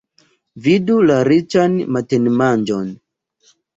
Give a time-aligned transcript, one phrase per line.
[0.67, 2.89] Vidu la riĉan matenmanĝon.